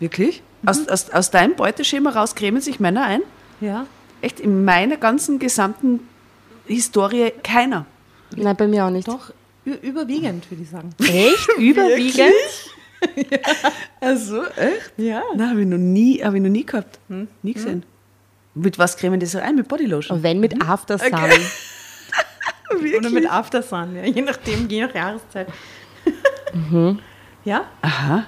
[0.00, 0.42] Wirklich?
[0.62, 0.68] Mhm.
[0.68, 3.22] Aus, aus, aus deinem Beuteschema raus cremen sich Männer ein?
[3.60, 3.86] ja.
[4.22, 6.00] Echt, in meiner ganzen gesamten
[6.66, 7.84] Historie keiner.
[8.34, 9.06] Nein, bei mir auch nicht.
[9.06, 9.30] Doch,
[9.82, 10.90] überwiegend, würde ich sagen.
[11.00, 11.48] Echt?
[11.58, 12.32] Überwiegend?
[14.00, 14.92] Also, echt?
[14.96, 15.22] Ja.
[15.36, 16.98] Nein, habe ich, noch nie- hab ich noch nie gehabt.
[17.42, 17.84] Nie gesehen.
[18.56, 19.54] Mit was cremen die sich ein?
[19.56, 20.16] Mit Bodylotion?
[20.16, 21.10] Und wenn mit Aftersun.
[22.98, 24.04] Oder mit Aftersun, ja.
[24.04, 25.48] je nachdem, je nach Jahreszeit.
[27.44, 28.26] Ja, Aha.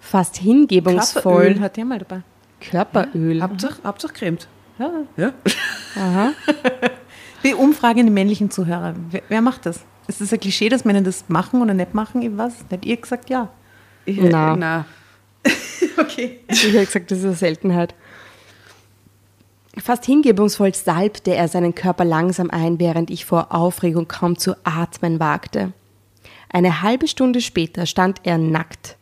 [0.00, 1.60] Fast Körperöl hingebungsvoll.
[1.60, 2.22] hat der mal dabei.
[2.60, 3.42] Körperöl.
[3.42, 4.48] Hauptsache, Hauptsache cremt.
[4.78, 4.90] Ja.
[5.16, 5.32] Ja.
[5.96, 6.32] Aha.
[7.44, 8.94] Die Umfrage in den männlichen Zuhörer.
[9.10, 9.84] Wer, wer macht das?
[10.06, 12.22] Ist das ein Klischee, dass Männer das machen oder nicht machen?
[12.22, 12.86] Ich weiß nicht.
[12.86, 13.50] Ihr gesagt ja.
[14.04, 14.56] Ich, Na.
[14.56, 14.84] na.
[15.98, 16.40] Okay.
[16.48, 17.94] Ich habe gesagt, das ist eine Seltenheit.
[19.80, 25.20] Fast hingebungsvoll salbte er seinen Körper langsam ein, während ich vor Aufregung kaum zu atmen
[25.20, 25.72] wagte.
[26.50, 28.96] Eine halbe Stunde später stand er nackt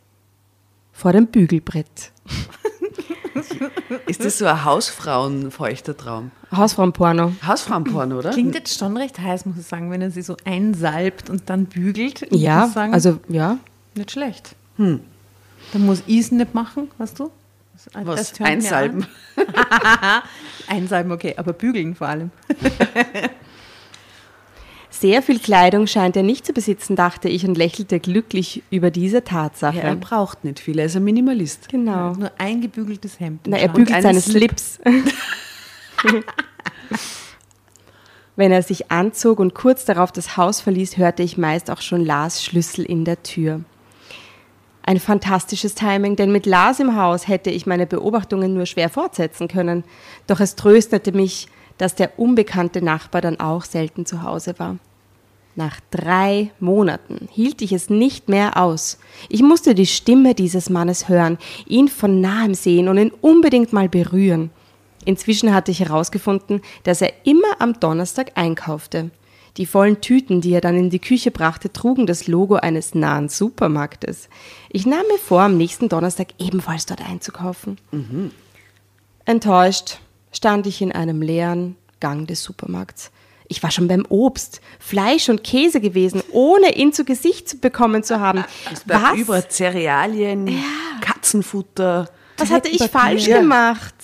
[0.92, 2.12] vor dem Bügelbrett.
[4.06, 6.30] Ist das so ein Hausfrauenfeuchter Traum?
[6.50, 7.32] Hausfrauenporno.
[7.46, 8.30] Hausfrauenporno, oder?
[8.30, 11.66] Klingt jetzt schon recht heiß, muss ich sagen, wenn er sie so einsalbt und dann
[11.66, 12.26] bügelt.
[12.30, 13.58] Ja, sagen, also ja.
[13.94, 14.56] nicht schlecht.
[15.72, 17.30] Dann muss ich es nicht machen, weißt du?
[17.92, 18.46] Das- das Was?
[18.46, 19.06] Einsalben?
[20.68, 22.30] Einsalben, okay, aber bügeln vor allem.
[24.90, 29.22] Sehr viel Kleidung scheint er nicht zu besitzen, dachte ich und lächelte glücklich über diese
[29.24, 29.76] Tatsache.
[29.76, 31.68] Ja, er braucht nicht viel, er ist ein Minimalist.
[31.68, 32.14] genau.
[32.14, 33.42] Nur ein gebügeltes Hemd.
[33.46, 34.58] Na, er bügelt seine Slip.
[34.58, 34.80] Slips.
[38.36, 42.04] Wenn er sich anzog und kurz darauf das Haus verließ, hörte ich meist auch schon
[42.04, 43.60] Lars Schlüssel in der Tür.
[44.88, 49.48] Ein fantastisches Timing, denn mit Lars im Haus hätte ich meine Beobachtungen nur schwer fortsetzen
[49.48, 49.82] können.
[50.28, 54.76] Doch es tröstete mich, dass der unbekannte Nachbar dann auch selten zu Hause war.
[55.56, 58.98] Nach drei Monaten hielt ich es nicht mehr aus.
[59.28, 63.88] Ich musste die Stimme dieses Mannes hören, ihn von nahem sehen und ihn unbedingt mal
[63.88, 64.50] berühren.
[65.04, 69.10] Inzwischen hatte ich herausgefunden, dass er immer am Donnerstag einkaufte.
[69.56, 73.28] Die vollen Tüten, die er dann in die Küche brachte, trugen das Logo eines nahen
[73.30, 74.28] Supermarktes.
[74.70, 77.78] Ich nahm mir vor, am nächsten Donnerstag ebenfalls dort einzukaufen.
[79.24, 79.98] Enttäuscht
[80.32, 83.10] stand ich in einem leeren Gang des Supermarkts.
[83.48, 88.02] Ich war schon beim Obst, Fleisch und Käse gewesen, ohne ihn zu Gesicht zu bekommen
[88.02, 88.44] zu haben.
[88.72, 89.18] Es bleibt Was?
[89.18, 90.50] über Cerealien,
[91.00, 92.10] Katzenfutter.
[92.38, 93.38] Was hatte ich falsch Ja.
[93.40, 93.94] gemacht?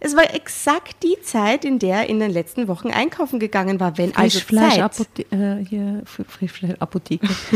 [0.00, 3.98] Es war exakt die Zeit, in der er in den letzten Wochen einkaufen gegangen war,
[3.98, 4.78] wenn also Zeit.
[5.32, 7.26] Äh, hier, F- Frischfleisch-Apotheke.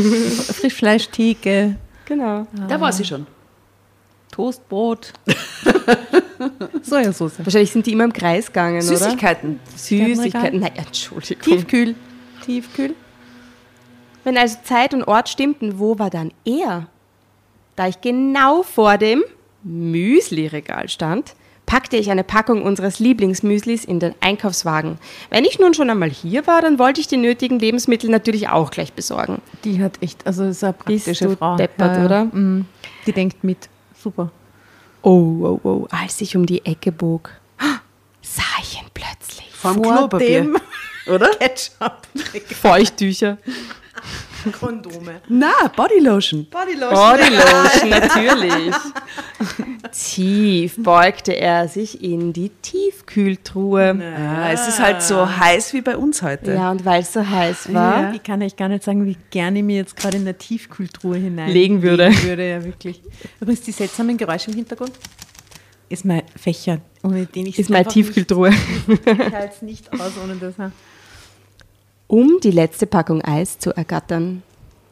[0.53, 1.75] Frischfleischtheke,
[2.05, 2.45] Genau.
[2.67, 3.25] Da war sie schon.
[4.31, 5.13] Toastbrot.
[6.81, 7.39] Sojasauce.
[7.39, 8.97] Wahrscheinlich sind die immer im Kreis gegangen, oder?
[8.97, 9.59] Süßigkeiten.
[9.75, 10.59] Süßigkeiten.
[10.59, 11.43] Nein, Entschuldigung.
[11.43, 11.95] Tiefkühl.
[12.45, 12.95] Tiefkühl.
[14.25, 16.87] Wenn also Zeit und Ort stimmten, wo war dann er?
[17.75, 19.23] Da ich genau vor dem
[19.63, 21.35] Müsli-Regal stand,
[21.73, 24.99] packte ich eine Packung unseres Lieblingsmüslis in den Einkaufswagen.
[25.31, 28.69] Wenn ich nun schon einmal hier war, dann wollte ich die nötigen Lebensmittel natürlich auch
[28.69, 29.41] gleich besorgen.
[29.63, 31.55] Die hat echt, also ist eine Bist praktische du Frau.
[31.57, 32.25] deppert, oder?
[32.25, 32.65] Mhm.
[33.07, 33.69] Die denkt mit.
[33.99, 34.31] Super.
[35.01, 37.31] Oh, oh, oh, als ich um die Ecke bog,
[38.21, 39.49] sah ich ihn plötzlich.
[39.55, 40.41] Vom Vor Klopapier.
[40.41, 40.57] dem
[41.07, 41.29] Oder?
[41.31, 42.03] Ketchup.
[42.61, 43.39] Feuchttücher.
[44.59, 45.21] Kondome.
[45.27, 46.45] Na, Bodylotion.
[46.51, 48.75] Bodylotion, natürlich.
[49.91, 53.99] Tief beugte er sich in die Tiefkühltruhe.
[54.17, 56.53] Ah, es ist halt so heiß wie bei uns heute.
[56.53, 59.59] Ja, und weil es so heiß war, Ich kann euch gar nicht sagen, wie gerne
[59.59, 62.07] ich mir jetzt gerade in der Tiefkühltruhe hinein Legen würde.
[62.09, 62.49] legen würde.
[62.49, 63.01] Ja, wirklich.
[63.39, 64.91] Übrigens, die seltsamen Geräusche im Hintergrund
[65.89, 68.49] ist mein Fächer, ohne den ich ist meine Tiefkühltruhe.
[68.87, 70.55] Nicht, ich halte es nicht aus ohne das.
[70.57, 70.71] ja.
[72.07, 74.43] Um die letzte Packung Eis zu ergattern.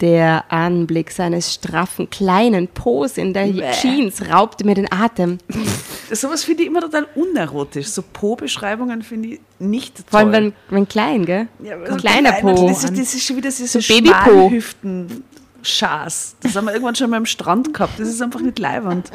[0.01, 3.71] Der Anblick seines straffen, kleinen Po's in der Bäh.
[3.79, 5.37] Jeans raubte mir den Atem.
[6.11, 7.87] sowas finde ich immer total unerotisch.
[7.87, 10.05] So Po-Beschreibungen finde ich nicht toll.
[10.09, 11.47] Vor allem, wenn, wenn klein, gell?
[11.63, 12.67] Ja, ein kleiner Po.
[12.67, 14.31] Das ist, das ist schon wieder diese So Babypo.
[14.31, 15.23] Schmalhüften.
[15.63, 16.37] Schaß.
[16.41, 17.99] Das haben wir irgendwann schon mal am Strand gehabt.
[17.99, 19.11] Das ist einfach nicht leiwand.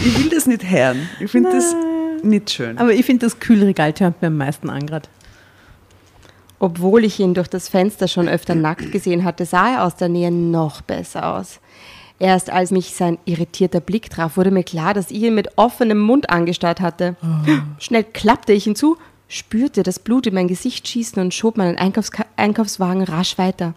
[0.00, 1.08] Ich will das nicht hören.
[1.20, 1.74] Ich finde das
[2.22, 2.78] nicht schön.
[2.78, 5.08] Aber ich finde, das Kühlregal tönt mir am meisten an gerade.
[6.58, 10.08] Obwohl ich ihn durch das Fenster schon öfter nackt gesehen hatte, sah er aus der
[10.08, 11.60] Nähe noch besser aus.
[12.18, 16.00] Erst als mich sein irritierter Blick traf, wurde mir klar, dass ich ihn mit offenem
[16.00, 17.14] Mund angestarrt hatte.
[17.78, 18.96] Schnell klappte ich hinzu,
[19.28, 23.74] spürte das Blut in mein Gesicht schießen und schob meinen Einkaufska Einkaufswagen rasch weiter.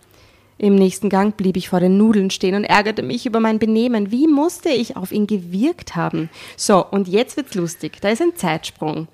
[0.62, 4.12] Im nächsten Gang blieb ich vor den Nudeln stehen und ärgerte mich über mein Benehmen.
[4.12, 6.30] Wie musste ich auf ihn gewirkt haben?
[6.56, 8.00] So, und jetzt wird's lustig.
[8.00, 9.08] Da ist ein Zeitsprung.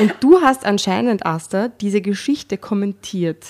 [0.00, 3.44] Und du hast anscheinend, Asta, diese Geschichte kommentiert.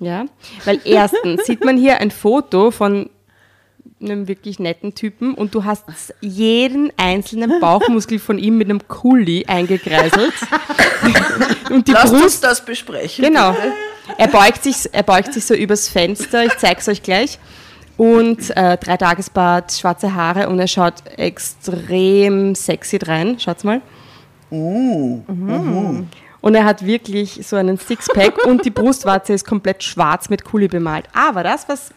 [0.00, 0.26] Ja?
[0.66, 3.08] Weil erstens sieht man hier ein Foto von
[4.02, 5.86] einem wirklich netten Typen und du hast
[6.20, 10.34] jeden einzelnen Bauchmuskel von ihm mit einem Kuli eingekreiselt.
[11.70, 13.24] und die Lasst Brust uns das besprechen.
[13.24, 13.56] Genau.
[14.18, 17.38] Er beugt sich, er beugt sich so übers Fenster, ich zeig's euch gleich.
[17.96, 23.38] Und äh, drei Tagesbart, schwarze Haare und er schaut extrem sexy drein.
[23.38, 23.80] Schaut's mal.
[24.50, 26.08] Mhm.
[26.40, 30.68] Und er hat wirklich so einen Sixpack und die Brustwarze ist komplett schwarz mit Kuli
[30.68, 31.06] bemalt.
[31.14, 31.94] Aber das, was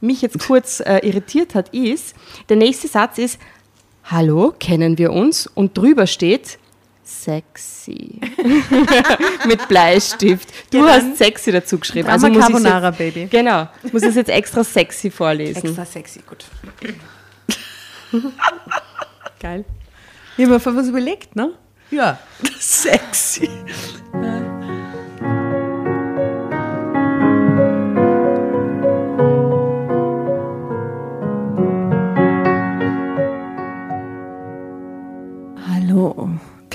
[0.00, 2.14] mich jetzt kurz äh, irritiert hat, ist,
[2.48, 3.38] der nächste Satz ist,
[4.04, 5.46] Hallo, kennen wir uns?
[5.46, 6.58] Und drüber steht,
[7.10, 8.20] sexy.
[9.46, 10.48] mit Bleistift.
[10.72, 12.08] Du Ja, hast sexy dazu geschrieben.
[12.08, 13.26] Drama muss Carbonara, jetzt, Baby.
[13.30, 13.68] Genau.
[13.82, 15.64] Ich muss es jetzt extra sexy vorlesen.
[15.64, 16.44] Extra sexy, gut.
[19.40, 19.64] Geil.
[20.36, 21.52] Ich habe mir vorher was überlegt, ne?
[21.90, 22.18] Ja,
[22.58, 23.48] sexy.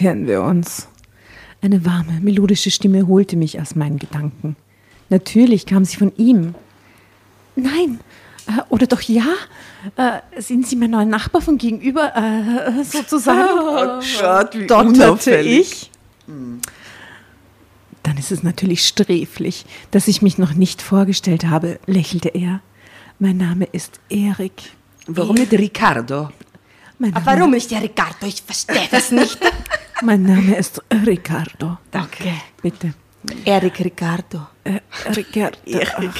[0.06, 0.88] Kennen wir uns?
[1.64, 4.56] Eine warme, melodische Stimme holte mich aus meinen Gedanken.
[5.10, 6.54] Natürlich kam sie von ihm.
[7.56, 8.00] Nein,
[8.46, 9.26] äh, oder doch ja?
[9.96, 14.00] Äh, sind Sie mein neuer Nachbar von gegenüber, äh, sozusagen?
[14.04, 15.72] Schaut, wie Dotterte unauffällig.
[15.72, 15.92] ich.
[18.04, 22.62] Dann ist es natürlich sträflich, dass ich mich noch nicht vorgestellt habe, lächelte er.
[23.18, 24.70] Mein Name ist Erik.
[25.08, 26.30] Warum nicht Ricardo?
[27.00, 28.28] Mein Name, Warum ist der Ricardo?
[28.28, 29.40] Ich verstehe das nicht.
[30.02, 31.78] mein Name ist Ricardo.
[31.92, 32.24] Danke.
[32.62, 32.94] Bitte.
[33.44, 34.48] Erik Ricardo.
[34.64, 34.80] Äh,
[35.16, 35.58] Ricardo.
[35.66, 36.12] Erik.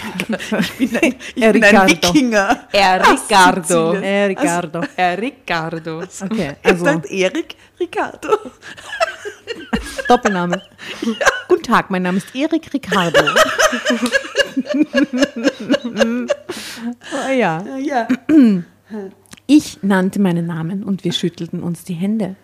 [0.80, 1.94] Ich bin ein, ich bin ein Ricardo.
[1.94, 2.68] Wikinger.
[2.72, 3.94] Er Ricardo.
[3.94, 4.82] Äh, Ricardo.
[4.96, 6.04] Er Ricardo.
[6.22, 8.30] Okay, also dachte Erik Ricardo.
[10.08, 10.62] Doppelname.
[11.48, 13.20] Guten Tag, mein Name ist Erik Ricardo.
[17.14, 17.64] oh, ja.
[17.78, 18.08] Ja.
[19.48, 22.36] Ich nannte meinen Namen und wir schüttelten uns die Hände.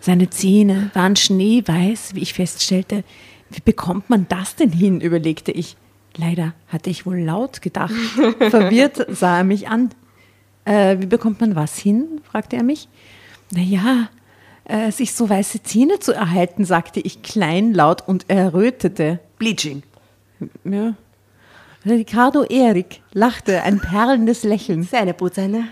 [0.00, 3.04] Seine Zähne waren schneeweiß, wie ich feststellte.
[3.50, 5.76] Wie bekommt man das denn hin, überlegte ich.
[6.16, 7.94] Leider hatte ich wohl laut gedacht.
[8.38, 9.90] Verwirrt sah er mich an.
[10.64, 12.20] Äh, wie bekommt man was hin?
[12.24, 12.88] fragte er mich.
[13.52, 14.08] Naja,
[14.64, 19.20] äh, sich so weiße Zähne zu erhalten, sagte ich kleinlaut und errötete.
[19.38, 19.82] Bleaching.
[20.64, 20.94] Ja.
[21.86, 25.68] Ricardo Erik lachte ein perlendes Lächeln Seine Putzene.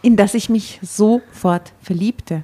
[0.00, 2.42] in das ich mich sofort verliebte.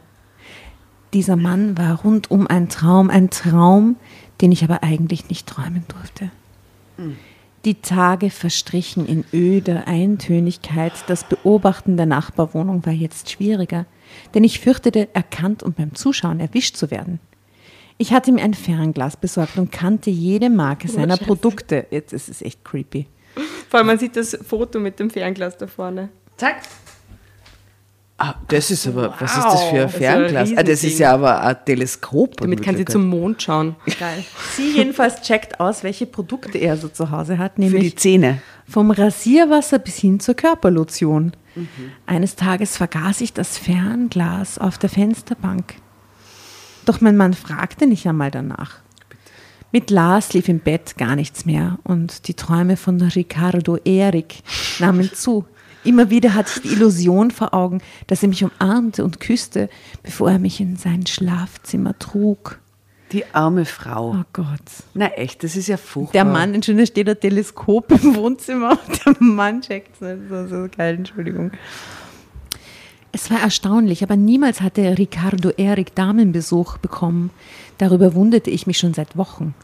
[1.15, 3.97] Dieser Mann war rundum ein Traum, ein Traum,
[4.41, 6.31] den ich aber eigentlich nicht träumen durfte.
[7.65, 10.93] Die Tage verstrichen in öder Eintönigkeit.
[11.07, 13.87] Das Beobachten der Nachbarwohnung war jetzt schwieriger,
[14.35, 17.21] denn ich fürchtete, erkannt und beim Zuschauen erwischt zu werden.
[17.97, 21.25] Ich hatte mir ein Fernglas besorgt und kannte jede Marke seiner Scheiße.
[21.25, 21.87] Produkte.
[21.91, 23.07] Jetzt ist es echt creepy.
[23.69, 26.11] Vor allem man sieht das Foto mit dem Fernglas da vorne.
[26.37, 26.63] Zack.
[28.21, 30.51] Ah, das ist aber, was ist das für ein Das ist ein Fernglas?
[30.57, 32.39] Ah, das ist ja aber ein Teleskop.
[32.39, 33.77] Damit kann sie zum Mond schauen.
[34.01, 34.25] Geil.
[34.57, 38.43] Sie jedenfalls checkt aus, welche Produkte er so zu Hause hat, Für die nämlich Zähne.
[38.69, 41.33] vom Rasierwasser bis hin zur Körperlotion.
[42.07, 45.75] Eines Tages vergaß ich das Fernglas auf der Fensterbank.
[46.87, 48.77] Doch mein Mann fragte nicht einmal danach.
[49.71, 54.37] Mit Lars lief im Bett gar nichts mehr und die Träume von Ricardo Erik
[54.79, 55.45] nahmen zu.
[55.89, 59.71] Immer wieder hatte ich die Illusion vor Augen, dass er mich umarmte und küsste,
[60.03, 62.59] bevor er mich in sein Schlafzimmer trug.
[63.13, 64.11] Die arme Frau.
[64.11, 64.61] Oh Gott.
[64.93, 66.13] Na echt, das ist ja furchtbar.
[66.13, 70.29] Der Mann, Entschuldigung, da steht ein Teleskop im Wohnzimmer und der Mann checkt es nicht.
[70.29, 71.53] So, so geil, Entschuldigung.
[73.13, 77.31] Es war erstaunlich, aber niemals hatte Ricardo Erik Damenbesuch bekommen.
[77.79, 79.55] Darüber wunderte ich mich schon seit Wochen.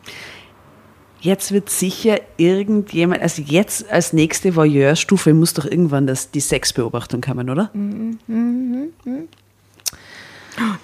[1.24, 7.22] Jetzt wird sicher irgendjemand, also jetzt als nächste Voyeurstufe muss doch irgendwann das, die Sexbeobachtung
[7.22, 7.70] kommen, oder?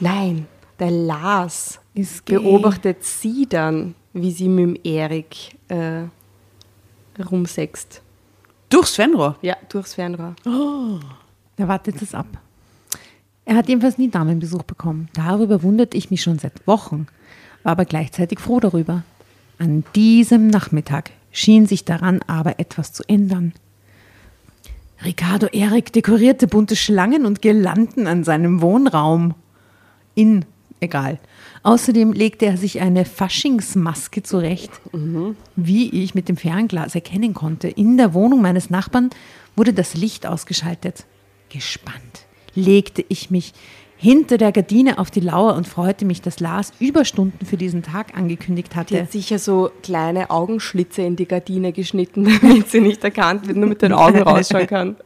[0.00, 0.46] Nein,
[0.78, 5.36] der Lars Ist beobachtet sie dann, wie sie mit dem Erik
[5.68, 6.04] äh,
[7.22, 8.00] rumsext.
[8.70, 9.36] Durchs Fernrohr.
[9.42, 10.34] Ja, durchs Fernrohr.
[11.58, 12.28] Er wartet es ab.
[13.44, 15.10] Er hat jedenfalls nie Damenbesuch bekommen.
[15.12, 17.08] Darüber wunderte ich mich schon seit Wochen,
[17.62, 19.02] war aber gleichzeitig froh darüber.
[19.60, 23.52] An diesem Nachmittag schien sich daran aber etwas zu ändern.
[25.04, 29.34] Ricardo Erik dekorierte bunte Schlangen und Girlanden an seinem Wohnraum.
[30.14, 30.46] In,
[30.80, 31.18] egal.
[31.62, 34.70] Außerdem legte er sich eine Faschingsmaske zurecht.
[35.56, 39.10] Wie ich mit dem Fernglas erkennen konnte, in der Wohnung meines Nachbarn
[39.56, 41.04] wurde das Licht ausgeschaltet.
[41.50, 43.52] Gespannt legte ich mich
[44.00, 48.16] hinter der Gardine auf die Lauer und freute mich, dass Lars Überstunden für diesen Tag
[48.16, 49.02] angekündigt Die hatte.
[49.02, 53.68] hat sicher so kleine Augenschlitze in die Gardine geschnitten, damit sie nicht erkannt wird, nur
[53.68, 54.96] mit den Augen rausschauen kann.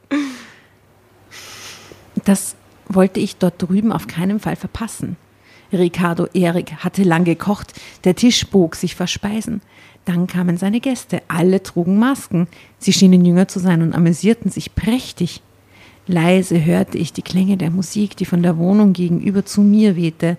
[2.25, 2.55] Das
[2.89, 5.17] wollte ich dort drüben auf keinen Fall verpassen.
[5.73, 7.73] Ricardo Erik hatte lang gekocht,
[8.05, 9.61] der Tisch bog sich vor Speisen.
[10.05, 12.47] Dann kamen seine Gäste, alle trugen Masken.
[12.79, 15.43] Sie schienen jünger zu sein und amüsierten sich prächtig.
[16.07, 20.37] Leise hörte ich die Klänge der Musik, die von der Wohnung gegenüber zu mir wehte.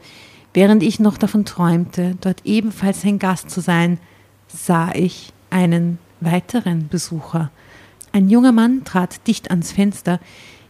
[0.53, 3.99] Während ich noch davon träumte, dort ebenfalls ein Gast zu sein,
[4.47, 7.51] sah ich einen weiteren Besucher.
[8.11, 10.19] Ein junger Mann trat dicht ans Fenster.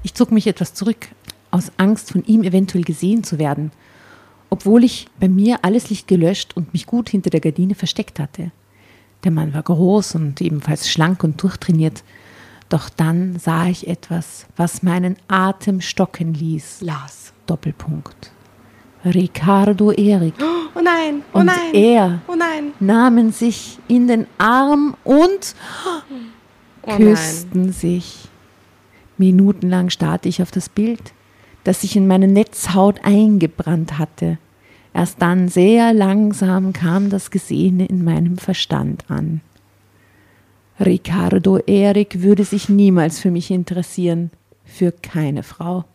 [0.01, 1.09] Ich zog mich etwas zurück,
[1.51, 3.71] aus Angst, von ihm eventuell gesehen zu werden,
[4.49, 8.51] obwohl ich bei mir alles Licht gelöscht und mich gut hinter der Gardine versteckt hatte.
[9.23, 12.03] Der Mann war groß und ebenfalls schlank und durchtrainiert.
[12.69, 16.81] Doch dann sah ich etwas, was meinen Atem stocken ließ.
[16.81, 17.33] Lars.
[17.45, 18.31] Doppelpunkt.
[19.03, 20.33] Ricardo Erik
[20.77, 21.73] Oh nein, oh und nein.
[21.73, 22.73] er Oh nein.
[22.79, 25.55] nahmen sich in den Arm und
[26.81, 26.97] Oh nein.
[26.97, 28.27] küssten sich.
[29.17, 31.13] Minutenlang starrte ich auf das Bild,
[31.63, 34.37] das sich in meine Netzhaut eingebrannt hatte.
[34.93, 39.41] Erst dann sehr langsam kam das Gesehene in meinem Verstand an.
[40.79, 44.31] Ricardo Erik würde sich niemals für mich interessieren,
[44.65, 45.85] für keine Frau.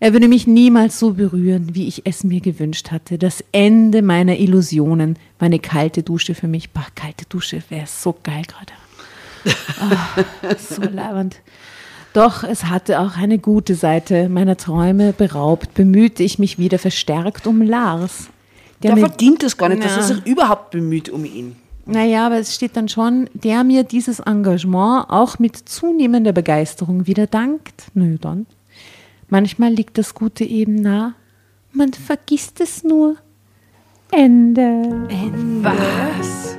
[0.00, 3.18] Er würde mich niemals so berühren, wie ich es mir gewünscht hatte.
[3.18, 6.70] Das Ende meiner Illusionen, meine kalte Dusche für mich.
[6.70, 8.72] Bah, kalte Dusche wäre so geil gerade.
[9.80, 10.24] Ah,
[10.58, 11.36] so leibend.
[12.12, 14.28] Doch es hatte auch eine gute Seite.
[14.28, 18.28] Meiner Träume beraubt, bemühte ich mich wieder verstärkt um Lars.
[18.82, 21.54] Der mir- verdient es gar nicht, dass er sich überhaupt bemüht um ihn.
[21.84, 27.26] Naja, aber es steht dann schon, der mir dieses Engagement auch mit zunehmender Begeisterung wieder
[27.26, 27.84] dankt.
[27.94, 28.46] Nö, dann.
[29.28, 31.14] Manchmal liegt das Gute eben nah.
[31.72, 33.16] Man vergisst es nur.
[34.10, 35.08] Ende.
[35.62, 36.56] Was?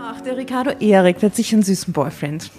[0.00, 2.50] Ach, der Ricardo Erik, der hat sicher einen süßen Boyfriend.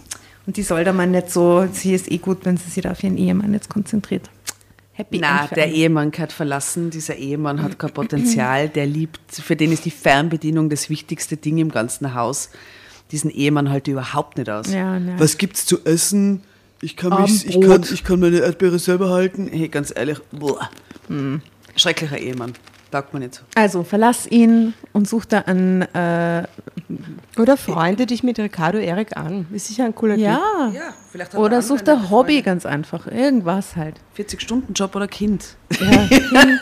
[0.45, 2.91] Und die soll da mal nicht so, sie ist eh gut, wenn sie sich da
[2.91, 4.29] auf ihren Ehemann jetzt konzentriert.
[4.93, 5.71] Happy Na, der.
[5.71, 6.89] Ehemann gehört verlassen.
[6.89, 8.67] Dieser Ehemann hat kein Potenzial.
[8.67, 12.49] Der liebt, für den ist die Fernbedienung das wichtigste Ding im ganzen Haus.
[13.11, 14.71] Diesen Ehemann halte ich überhaupt nicht aus.
[14.71, 15.15] Ja, ne.
[15.17, 16.41] Was gibt's zu essen?
[16.81, 19.47] Ich kann, mich, ich kann, ich kann meine Erdbeere selber halten.
[19.51, 20.69] Hey, ganz ehrlich, boah.
[21.75, 22.53] schrecklicher Ehemann.
[22.91, 23.41] Taugt mir nicht so.
[23.55, 26.43] Also, verlass ihn und such da einen, äh,
[27.39, 29.47] Oder freunde dich mit Ricardo Erik an.
[29.51, 30.25] Ist sicher ein cooler Typ.
[30.25, 30.71] ja.
[30.73, 33.07] Ja, vielleicht hat Oder er such andere der Hobby ganz einfach.
[33.07, 33.95] Irgendwas halt.
[34.17, 35.55] 40-Stunden-Job oder Kind.
[35.79, 36.61] Ja, kind.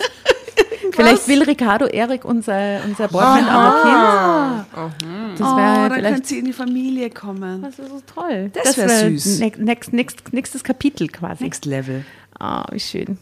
[0.92, 5.40] Vielleicht will Ricardo Erik unser, unser Boyfriend aber Kind.
[5.40, 6.14] Das oh, wäre dann vielleicht.
[6.16, 7.62] könnte sie in die Familie kommen.
[7.62, 8.50] Das wäre so toll.
[8.54, 9.40] Das wär wär süß.
[9.40, 11.44] ne- Next, next, nächstes Kapitel quasi.
[11.44, 12.04] Next Level.
[12.40, 13.18] Ah, wie schön.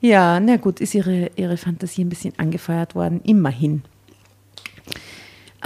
[0.00, 3.22] Ja, na gut, ist ihre, ihre Fantasie ein bisschen angefeuert worden.
[3.24, 3.82] Immerhin.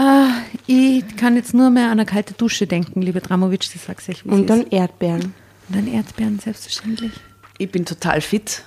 [0.00, 0.30] Ah,
[0.68, 4.22] ich kann jetzt nur mehr an eine kalte Dusche denken, liebe Dramovic, das sag's es
[4.22, 4.50] Und ist.
[4.50, 5.34] dann Erdbeeren.
[5.68, 7.10] Und dann Erdbeeren, selbstverständlich.
[7.58, 8.62] Ich bin total fit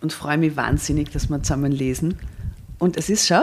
[0.00, 2.18] und freue mich wahnsinnig, dass wir zusammen lesen.
[2.78, 3.42] Und es ist schon.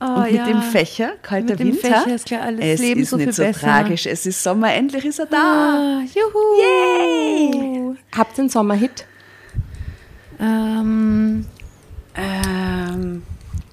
[0.00, 0.46] Oh, und mit ja.
[0.46, 3.24] dem Fächer, kalter Mit dem Winter, Fächer ist gleich alles es Leben ist so nicht
[3.26, 3.60] viel so besser.
[3.60, 4.06] tragisch.
[4.06, 5.38] Es ist Sommer, endlich ist er da.
[5.38, 6.60] Ah, juhu!
[6.60, 7.94] Yay!
[8.14, 9.06] Habt ihr einen Sommerhit?
[10.40, 11.46] Ähm,
[12.14, 13.22] Ähm,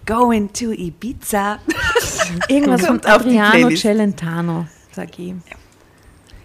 [0.09, 1.59] going to Ibiza.
[2.49, 3.69] irgendwas von Kommt auf die Adriano.
[3.75, 5.35] Celentano, sag ich.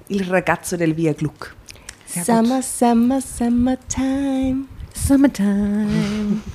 [0.09, 1.57] Il ragazzo del Via Gluck.
[2.07, 4.67] Summer, summer, summertime.
[4.95, 6.43] Summertime.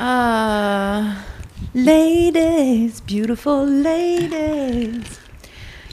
[0.00, 1.16] Ah,
[1.74, 5.18] ladies, beautiful ladies.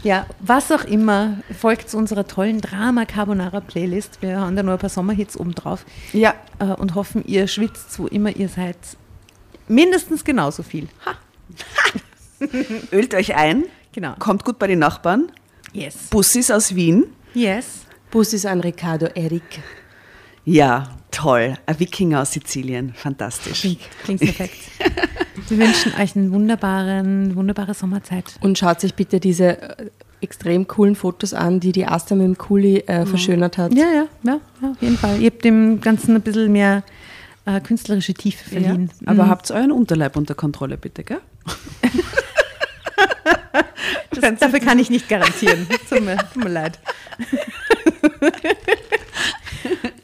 [0.03, 4.21] Ja, was auch immer, folgt zu unserer tollen Drama Carbonara Playlist.
[4.21, 5.83] Wir haben da nur ein paar Sommerhits oben drauf
[6.13, 8.77] Ja, äh, und hoffen, ihr schwitzt, wo immer ihr seid,
[9.67, 10.87] mindestens genauso viel.
[11.05, 11.15] Ha,
[12.91, 13.63] ölt euch ein.
[13.93, 14.13] Genau.
[14.19, 15.31] Kommt gut bei den Nachbarn.
[15.73, 15.95] Yes.
[16.09, 17.05] Bussis aus Wien.
[17.33, 17.85] Yes.
[18.11, 19.43] Bus ist ein Riccardo Eric.
[20.45, 21.55] Ja, toll.
[21.65, 22.93] Ein Wikinger aus Sizilien.
[22.93, 23.61] Fantastisch.
[24.03, 24.55] Klingt, perfekt.
[25.49, 28.35] Wir wünschen euch eine wunderbaren, wunderbare Sommerzeit.
[28.41, 29.89] Und schaut sich bitte diese äh,
[30.21, 33.73] extrem coolen Fotos an, die die Asta mit dem Kuli äh, verschönert hat.
[33.73, 35.19] Ja, ja, ja, ja, auf jeden Fall.
[35.19, 36.83] Ihr habt dem Ganzen ein bisschen mehr
[37.45, 38.89] äh, künstlerische Tiefe verliehen.
[39.05, 39.29] Aber Mhm.
[39.29, 41.21] habt euren Unterleib unter Kontrolle, bitte, gell?
[44.11, 45.67] das, dafür kann ich nicht garantieren.
[45.89, 46.79] tut, mir, tut mir leid.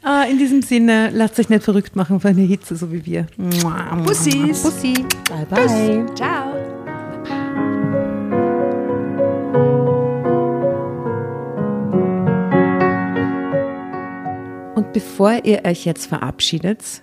[0.04, 3.28] Ah, in diesem Sinne, lasst euch nicht verrückt machen von der Hitze, so wie wir.
[4.04, 4.60] Bussis.
[4.60, 4.94] Bussi.
[5.28, 6.04] Bye bye.
[6.16, 6.52] Ciao.
[14.74, 17.02] Und bevor ihr euch jetzt verabschiedet,